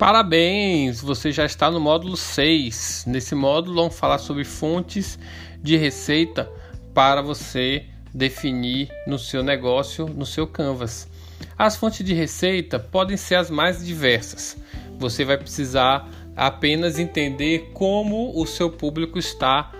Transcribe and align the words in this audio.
Parabéns, 0.00 1.02
você 1.02 1.30
já 1.30 1.44
está 1.44 1.70
no 1.70 1.78
módulo 1.78 2.16
6. 2.16 3.04
Nesse 3.06 3.34
módulo 3.34 3.82
vamos 3.82 3.98
falar 3.98 4.16
sobre 4.16 4.44
fontes 4.44 5.18
de 5.62 5.76
receita 5.76 6.50
para 6.94 7.20
você 7.20 7.84
definir 8.14 8.90
no 9.06 9.18
seu 9.18 9.42
negócio, 9.42 10.06
no 10.06 10.24
seu 10.24 10.46
Canvas. 10.46 11.06
As 11.56 11.76
fontes 11.76 12.02
de 12.02 12.14
receita 12.14 12.78
podem 12.78 13.18
ser 13.18 13.34
as 13.34 13.50
mais 13.50 13.84
diversas. 13.84 14.56
Você 14.98 15.22
vai 15.22 15.36
precisar 15.36 16.08
apenas 16.34 16.98
entender 16.98 17.70
como 17.74 18.32
o 18.40 18.46
seu 18.46 18.70
público 18.70 19.18
está 19.18 19.70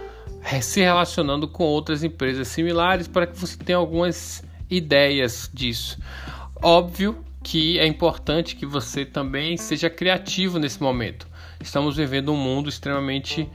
se 0.61 0.83
relacionando 0.83 1.49
com 1.49 1.65
outras 1.65 2.05
empresas 2.05 2.49
similares 2.49 3.09
para 3.09 3.27
que 3.27 3.39
você 3.39 3.57
tenha 3.57 3.79
algumas 3.79 4.45
ideias 4.69 5.51
disso. 5.55 5.99
Óbvio 6.63 7.25
que 7.43 7.79
é 7.79 7.87
importante 7.87 8.57
que 8.57 8.67
você 8.67 9.05
também 9.05 9.57
seja 9.57 9.89
criativo 9.89 10.59
nesse 10.59 10.83
momento. 10.83 11.27
Estamos 11.61 11.97
vivendo 11.97 12.33
um 12.33 12.37
mundo 12.37 12.69
extremamente 12.69 13.49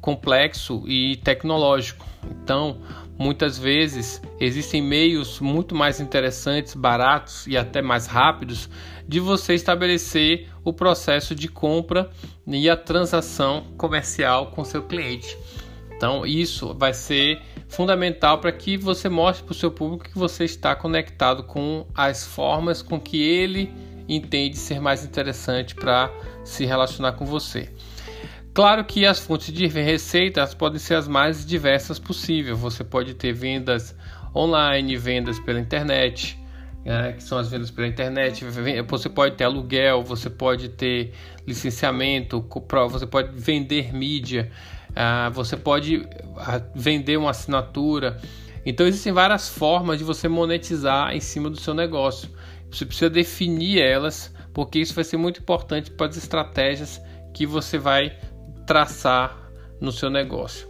complexo 0.00 0.84
e 0.86 1.16
tecnológico. 1.16 2.06
Então, 2.42 2.80
muitas 3.18 3.58
vezes 3.58 4.22
existem 4.38 4.82
meios 4.82 5.40
muito 5.40 5.74
mais 5.74 6.00
interessantes, 6.00 6.74
baratos 6.74 7.46
e 7.46 7.56
até 7.56 7.82
mais 7.82 8.06
rápidos 8.06 8.68
de 9.06 9.20
você 9.20 9.54
estabelecer 9.54 10.48
o 10.64 10.72
processo 10.72 11.34
de 11.34 11.48
compra 11.48 12.10
e 12.46 12.68
a 12.68 12.76
transação 12.76 13.64
comercial 13.76 14.48
com 14.48 14.64
seu 14.64 14.82
cliente. 14.82 15.36
Então, 15.96 16.26
isso 16.26 16.74
vai 16.74 16.92
ser 16.92 17.40
fundamental 17.68 18.38
para 18.38 18.52
que 18.52 18.76
você 18.76 19.08
mostre 19.08 19.44
para 19.44 19.52
o 19.52 19.54
seu 19.54 19.70
público 19.70 20.04
que 20.04 20.18
você 20.18 20.44
está 20.44 20.74
conectado 20.74 21.42
com 21.42 21.86
as 21.94 22.24
formas 22.24 22.82
com 22.82 23.00
que 23.00 23.22
ele 23.22 23.72
entende 24.08 24.56
ser 24.56 24.80
mais 24.80 25.04
interessante 25.04 25.74
para 25.74 26.10
se 26.44 26.64
relacionar 26.64 27.12
com 27.12 27.24
você. 27.24 27.70
Claro 28.54 28.84
que 28.84 29.04
as 29.04 29.18
fontes 29.18 29.52
de 29.52 29.66
receita 29.66 30.46
podem 30.56 30.78
ser 30.78 30.94
as 30.94 31.06
mais 31.06 31.44
diversas 31.44 31.98
possível. 31.98 32.56
Você 32.56 32.82
pode 32.82 33.12
ter 33.14 33.32
vendas 33.32 33.94
online, 34.34 34.96
vendas 34.96 35.38
pela 35.38 35.60
internet, 35.60 36.38
né, 36.84 37.12
que 37.12 37.22
são 37.22 37.36
as 37.36 37.50
vendas 37.50 37.70
pela 37.70 37.86
internet. 37.86 38.44
Você 38.88 39.10
pode 39.10 39.34
ter 39.34 39.44
aluguel, 39.44 40.02
você 40.02 40.30
pode 40.30 40.70
ter 40.70 41.12
licenciamento, 41.46 42.42
você 42.88 43.06
pode 43.06 43.38
vender 43.38 43.92
mídia. 43.92 44.50
Ah, 44.96 45.28
você 45.28 45.56
pode 45.56 46.08
ah, 46.38 46.62
vender 46.74 47.18
uma 47.18 47.30
assinatura. 47.30 48.18
Então 48.64 48.86
existem 48.86 49.12
várias 49.12 49.48
formas 49.48 49.98
de 49.98 50.04
você 50.04 50.26
monetizar 50.26 51.14
em 51.14 51.20
cima 51.20 51.50
do 51.50 51.60
seu 51.60 51.74
negócio. 51.74 52.30
Você 52.70 52.86
precisa 52.86 53.10
definir 53.10 53.80
elas, 53.80 54.34
porque 54.54 54.78
isso 54.78 54.94
vai 54.94 55.04
ser 55.04 55.18
muito 55.18 55.40
importante 55.40 55.90
para 55.90 56.06
as 56.06 56.16
estratégias 56.16 57.00
que 57.34 57.46
você 57.46 57.78
vai 57.78 58.18
traçar 58.66 59.36
no 59.80 59.92
seu 59.92 60.08
negócio. 60.10 60.66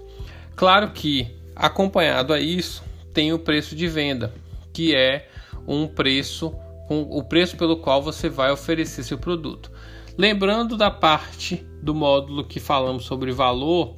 Claro 0.56 0.90
que 0.90 1.34
acompanhado 1.54 2.32
a 2.32 2.40
isso 2.40 2.82
tem 3.14 3.32
o 3.32 3.38
preço 3.38 3.76
de 3.76 3.86
venda, 3.86 4.34
que 4.74 4.94
é 4.94 5.28
um 5.66 5.86
preço 5.86 6.52
o 6.88 7.22
preço 7.24 7.56
pelo 7.56 7.78
qual 7.78 8.00
você 8.00 8.28
vai 8.28 8.52
oferecer 8.52 9.02
seu 9.02 9.18
produto. 9.18 9.72
Lembrando 10.16 10.76
da 10.76 10.90
parte 10.90 11.66
do 11.82 11.94
módulo 11.94 12.44
que 12.44 12.60
falamos 12.60 13.04
sobre 13.04 13.32
valor, 13.32 13.96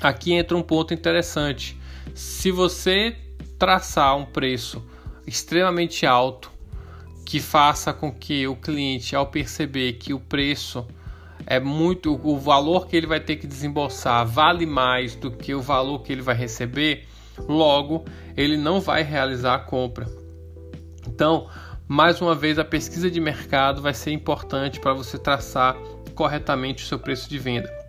aqui 0.00 0.32
entra 0.32 0.56
um 0.56 0.62
ponto 0.62 0.92
interessante. 0.92 1.78
Se 2.14 2.50
você 2.50 3.16
traçar 3.58 4.16
um 4.16 4.24
preço 4.24 4.84
extremamente 5.26 6.06
alto, 6.06 6.50
que 7.24 7.40
faça 7.40 7.92
com 7.92 8.12
que 8.12 8.46
o 8.46 8.54
cliente, 8.54 9.16
ao 9.16 9.26
perceber 9.26 9.94
que 9.94 10.14
o 10.14 10.20
preço 10.20 10.86
é 11.44 11.58
muito, 11.58 12.18
o 12.22 12.38
valor 12.38 12.86
que 12.86 12.96
ele 12.96 13.06
vai 13.06 13.18
ter 13.18 13.36
que 13.36 13.46
desembolsar 13.46 14.24
vale 14.26 14.64
mais 14.64 15.16
do 15.16 15.30
que 15.30 15.52
o 15.54 15.60
valor 15.60 16.02
que 16.02 16.12
ele 16.12 16.22
vai 16.22 16.36
receber, 16.36 17.06
logo 17.48 18.04
ele 18.36 18.56
não 18.56 18.80
vai 18.80 19.02
realizar 19.02 19.54
a 19.54 19.58
compra. 19.58 20.06
Então, 21.06 21.48
mais 21.88 22.20
uma 22.20 22.34
vez, 22.34 22.58
a 22.58 22.64
pesquisa 22.64 23.10
de 23.10 23.20
mercado 23.20 23.82
vai 23.82 23.94
ser 23.94 24.12
importante 24.12 24.80
para 24.80 24.92
você 24.92 25.18
traçar 25.18 25.76
corretamente 26.14 26.84
o 26.84 26.86
seu 26.86 26.98
preço 26.98 27.28
de 27.28 27.38
venda 27.38 27.85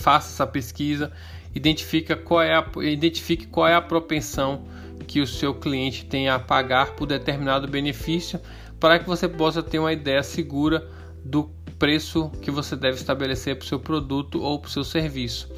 faça 0.00 0.32
essa 0.32 0.46
pesquisa, 0.46 1.12
identifica 1.54 2.16
qual 2.16 2.40
é 2.40 2.54
a, 2.54 2.66
identifique 2.82 3.46
qual 3.46 3.68
é 3.68 3.74
a 3.74 3.82
propensão 3.82 4.64
que 5.06 5.20
o 5.20 5.26
seu 5.26 5.54
cliente 5.54 6.06
tem 6.06 6.28
a 6.28 6.38
pagar 6.38 6.92
por 6.92 7.06
determinado 7.06 7.68
benefício, 7.68 8.40
para 8.78 8.98
que 8.98 9.06
você 9.06 9.28
possa 9.28 9.62
ter 9.62 9.78
uma 9.78 9.92
ideia 9.92 10.22
segura 10.22 10.88
do 11.24 11.50
preço 11.78 12.30
que 12.40 12.50
você 12.50 12.76
deve 12.76 12.96
estabelecer 12.96 13.56
para 13.56 13.64
o 13.64 13.68
seu 13.68 13.78
produto 13.78 14.40
ou 14.42 14.58
para 14.58 14.68
o 14.68 14.70
seu 14.70 14.84
serviço. 14.84 15.48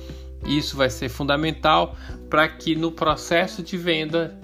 Isso 0.46 0.76
vai 0.76 0.90
ser 0.90 1.08
fundamental 1.08 1.96
para 2.28 2.48
que 2.48 2.74
no 2.74 2.90
processo 2.90 3.62
de 3.62 3.76
venda, 3.76 4.36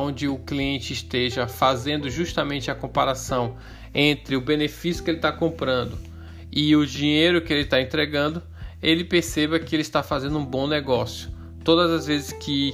onde 0.00 0.26
o 0.26 0.38
cliente 0.38 0.92
esteja 0.92 1.46
fazendo 1.46 2.08
justamente 2.08 2.70
a 2.70 2.74
comparação 2.74 3.56
entre 3.94 4.36
o 4.36 4.40
benefício 4.40 5.04
que 5.04 5.10
ele 5.10 5.18
está 5.18 5.32
comprando 5.32 5.98
e 6.50 6.74
o 6.74 6.86
dinheiro 6.86 7.42
que 7.42 7.52
ele 7.52 7.62
está 7.62 7.80
entregando, 7.80 8.42
ele 8.82 9.04
perceba 9.04 9.58
que 9.58 9.74
ele 9.74 9.82
está 9.82 10.02
fazendo 10.02 10.38
um 10.38 10.44
bom 10.44 10.66
negócio. 10.66 11.30
Todas 11.64 11.90
as 11.90 12.06
vezes 12.06 12.32
que 12.32 12.72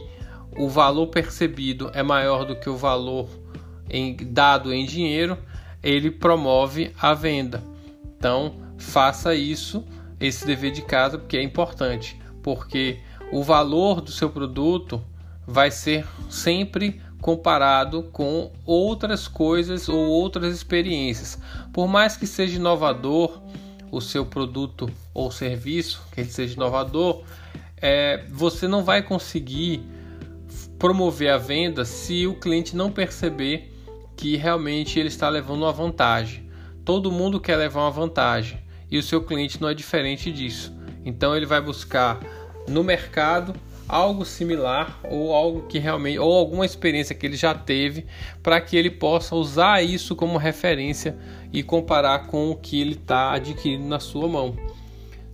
o 0.57 0.69
valor 0.69 1.09
percebido 1.09 1.91
é 1.95 2.03
maior 2.03 2.45
do 2.45 2.57
que 2.57 2.69
o 2.69 2.77
valor 2.77 3.29
em, 3.89 4.17
dado 4.17 4.73
em 4.73 4.85
dinheiro, 4.85 5.37
ele 5.83 6.11
promove 6.11 6.93
a 7.01 7.13
venda. 7.15 7.63
Então, 8.17 8.55
faça 8.79 9.35
isso, 9.35 9.85
esse 10.21 10.47
dever 10.47 10.73
de 10.73 10.83
casa, 10.83 11.19
porque 11.19 11.37
é 11.37 11.43
importante, 11.43 12.19
porque 12.43 13.01
o 13.33 13.43
valor 13.43 14.01
do 14.01 14.11
seu 14.11 14.31
produto 14.31 15.03
vai 15.47 15.71
ser 15.71 16.07
sempre 16.31 17.01
comparado 17.21 18.05
com 18.05 18.53
outras 18.67 19.27
coisas 19.27 19.89
ou 19.89 19.99
outras 19.99 20.55
experiências. 20.55 21.39
Por 21.73 21.89
mais 21.89 22.17
que 22.17 22.27
seja 22.27 22.57
inovador, 22.57 23.41
o 23.95 24.01
seu 24.01 24.27
produto 24.27 24.91
ou 25.13 25.31
serviço, 25.31 26.03
que 26.13 26.21
ele 26.21 26.31
seja 26.31 26.55
inovador, 26.55 27.23
é, 27.77 28.25
você 28.29 28.67
não 28.67 28.83
vai 28.83 29.03
conseguir 29.03 29.83
promover 30.79 31.31
a 31.31 31.39
venda 31.39 31.85
se 31.85 32.27
o 32.27 32.35
cliente 32.35 32.75
não 32.75 32.91
perceber 32.91 33.73
que 34.17 34.37
realmente 34.37 34.99
ele 34.99 35.09
está 35.09 35.29
levando 35.29 35.63
uma 35.63 35.73
vantagem. 35.73 36.49
Todo 36.85 37.13
mundo 37.13 37.41
quer 37.41 37.57
levar 37.57 37.83
uma 37.83 37.91
vantagem 37.91 38.59
e 38.91 38.99
o 38.99 39.03
seu 39.03 39.23
cliente 39.23 39.61
não 39.61 39.69
é 39.69 39.75
diferente 39.75 40.31
disso. 40.33 40.75
Então 41.05 41.37
ele 41.37 41.47
vai 41.47 41.61
buscar 41.61 42.21
no 42.69 42.83
mercado 42.83 43.55
algo 43.89 44.25
similar 44.25 44.99
ou 45.05 45.33
algo 45.35 45.63
que 45.67 45.79
realmente 45.79 46.19
ou 46.19 46.33
alguma 46.33 46.65
experiência 46.65 47.15
que 47.15 47.27
ele 47.27 47.37
já 47.37 47.55
teve 47.55 48.07
para 48.43 48.61
que 48.61 48.77
ele 48.77 48.91
possa 48.91 49.35
usar 49.35 49.83
isso 49.83 50.17
como 50.17 50.39
referência 50.39 51.17
e 51.53 51.63
comparar 51.63 52.27
com 52.27 52.51
o 52.51 52.57
que 52.57 52.81
ele 52.81 52.95
está 52.95 53.33
adquirindo 53.33 53.87
na 53.87 54.01
sua 54.01 54.27
mão 54.27 54.57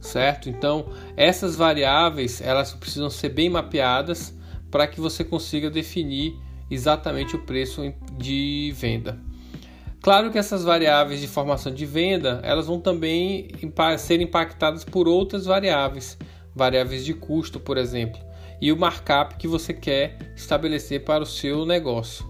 certo? 0.01 0.49
Então 0.49 0.87
essas 1.17 1.55
variáveis 1.55 2.41
elas 2.41 2.73
precisam 2.73 3.11
ser 3.11 3.29
bem 3.29 3.49
mapeadas 3.49 4.37
para 4.71 4.87
que 4.87 5.01
você 5.01 5.23
consiga 5.23 5.71
definir 5.71 6.37
exatamente 6.71 7.37
o 7.37 7.41
preço 7.41 7.93
de 8.17 8.73
venda. 8.77 9.19
Claro 10.01 10.31
que 10.31 10.39
essas 10.39 10.65
variáveis 10.65 11.21
de 11.21 11.27
formação 11.29 11.75
de 11.75 11.85
venda, 11.85 12.41
elas 12.43 12.67
vão 12.67 12.81
também 12.81 13.49
ser 13.99 14.21
impactadas 14.21 14.83
por 14.83 15.07
outras 15.07 15.45
variáveis, 15.45 16.17
variáveis 16.55 17.05
de 17.05 17.13
custo, 17.13 17.61
por 17.61 17.77
exemplo 17.77 18.30
e 18.61 18.71
o 18.73 18.77
markup 18.77 19.37
que 19.37 19.49
você 19.49 19.73
quer 19.73 20.33
estabelecer 20.37 21.05
para 21.05 21.23
o 21.23 21.27
seu 21.27 21.65
negócio. 21.65 22.29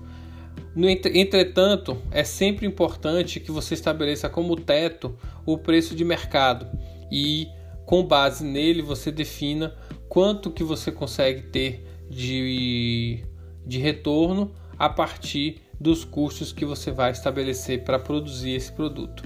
Entretanto, 0.76 2.00
é 2.12 2.22
sempre 2.22 2.66
importante 2.66 3.40
que 3.40 3.50
você 3.50 3.74
estabeleça 3.74 4.28
como 4.28 4.54
teto 4.54 5.16
o 5.44 5.58
preço 5.58 5.96
de 5.96 6.04
mercado 6.04 6.66
e 7.10 7.48
com 7.84 8.04
base 8.04 8.44
nele 8.44 8.80
você 8.80 9.10
defina 9.10 9.74
quanto 10.08 10.50
que 10.50 10.62
você 10.62 10.92
consegue 10.92 11.42
ter 11.42 11.84
de, 12.08 13.24
de 13.66 13.78
retorno 13.78 14.52
a 14.78 14.88
partir 14.88 15.60
dos 15.80 16.04
custos 16.04 16.52
que 16.52 16.64
você 16.64 16.92
vai 16.92 17.10
estabelecer 17.10 17.82
para 17.82 17.98
produzir 17.98 18.52
esse 18.52 18.70
produto. 18.70 19.24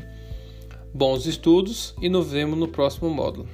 Bons 0.95 1.27
estudos 1.27 1.95
e 2.01 2.09
nos 2.09 2.31
vemos 2.31 2.59
no 2.59 2.69
próximo 2.69 3.11
módulo. 3.11 3.49